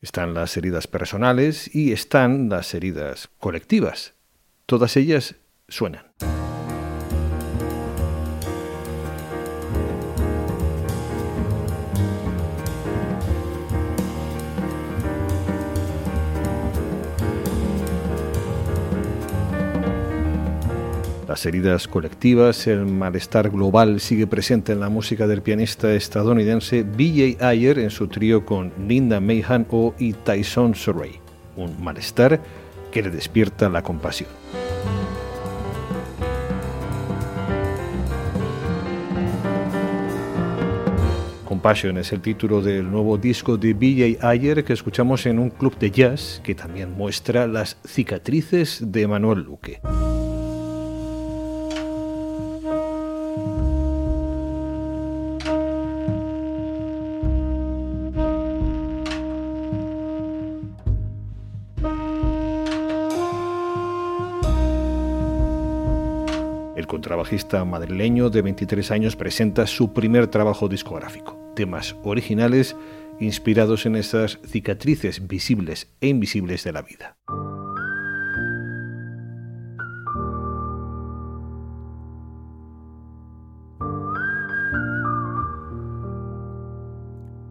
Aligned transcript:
Están 0.00 0.34
las 0.34 0.56
heridas 0.56 0.86
personales 0.86 1.74
y 1.74 1.92
están 1.92 2.48
las 2.48 2.74
heridas 2.74 3.28
colectivas. 3.38 4.14
Todas 4.66 4.96
ellas 4.96 5.36
suenan. 5.68 6.10
Las 21.30 21.46
heridas 21.46 21.86
colectivas, 21.86 22.66
el 22.66 22.86
malestar 22.86 23.50
global 23.50 24.00
sigue 24.00 24.26
presente 24.26 24.72
en 24.72 24.80
la 24.80 24.88
música 24.88 25.28
del 25.28 25.42
pianista 25.42 25.94
estadounidense 25.94 26.82
B.J. 26.82 27.46
Ayer 27.46 27.78
en 27.78 27.90
su 27.90 28.08
trío 28.08 28.44
con 28.44 28.72
Linda 28.88 29.20
Mayhan 29.20 29.64
o 29.70 29.94
y 29.96 30.12
Tyson 30.12 30.74
Surrey. 30.74 31.20
Un 31.54 31.80
malestar 31.80 32.40
que 32.90 33.02
le 33.02 33.10
despierta 33.10 33.68
la 33.68 33.80
compasión. 33.80 34.28
Compassion 41.44 41.96
es 41.98 42.12
el 42.12 42.22
título 42.22 42.60
del 42.60 42.90
nuevo 42.90 43.18
disco 43.18 43.56
de 43.56 43.72
B.J. 43.72 44.28
Ayer 44.28 44.64
que 44.64 44.72
escuchamos 44.72 45.24
en 45.26 45.38
un 45.38 45.50
club 45.50 45.78
de 45.78 45.92
jazz 45.92 46.40
que 46.42 46.56
también 46.56 46.90
muestra 46.90 47.46
las 47.46 47.76
cicatrices 47.86 48.82
de 48.90 49.06
Manuel 49.06 49.42
Luque. 49.44 49.80
Contrabajista 66.86 67.64
madrileño 67.64 68.30
de 68.30 68.42
23 68.42 68.90
años 68.90 69.16
presenta 69.16 69.66
su 69.66 69.92
primer 69.92 70.28
trabajo 70.28 70.68
discográfico, 70.68 71.38
temas 71.54 71.96
originales 72.04 72.76
inspirados 73.20 73.86
en 73.86 73.96
esas 73.96 74.38
cicatrices 74.46 75.26
visibles 75.26 75.88
e 76.00 76.08
invisibles 76.08 76.64
de 76.64 76.72
la 76.72 76.82
vida. 76.82 77.16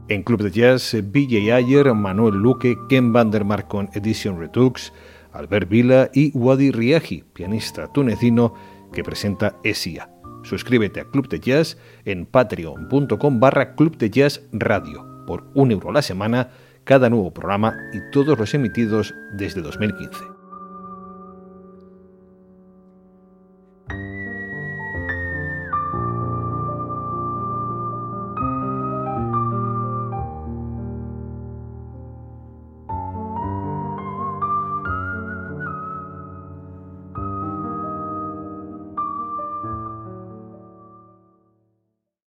En 0.09 0.23
Club 0.23 0.42
de 0.42 0.50
Jazz, 0.50 0.98
BJ 1.04 1.54
Ayer, 1.54 1.94
Manuel 1.94 2.33
Luque, 2.33 2.76
Ken 2.89 3.14
Vandermark 3.14 3.67
con 3.67 3.89
Edition 3.94 4.39
Redux, 4.39 4.92
Albert 5.33 5.70
Vila 5.70 6.09
y 6.11 6.36
Wadi 6.36 6.72
Riahi, 6.72 7.23
pianista 7.31 7.94
tunecino 7.94 8.56
que 8.92 9.04
presenta 9.04 9.58
ESIA. 9.64 10.09
Suscríbete 10.44 11.02
a 11.02 11.06
Club 11.06 11.28
de 11.28 11.40
Jazz 11.40 11.78
en 12.06 12.26
patreon.com 12.26 13.40
barra 13.40 13.76
Club 13.76 13.98
de 13.98 14.09
Jazz 14.09 14.42
Radio 14.52 15.06
por 15.28 15.50
un 15.54 15.72
euro 15.72 15.90
a 15.90 15.94
la 15.94 16.02
semana 16.02 16.50
cada 16.86 17.10
nuevo 17.10 17.34
programa 17.34 17.78
y 17.94 18.00
todos 18.12 18.38
los 18.38 18.54
emitidos 18.54 19.14
desde 19.34 19.62
2015. 19.62 20.39